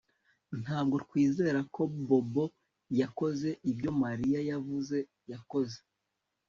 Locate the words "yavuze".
4.49-4.95